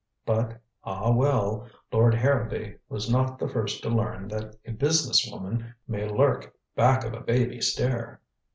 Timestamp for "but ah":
0.25-1.11